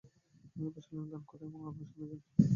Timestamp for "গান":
1.11-1.23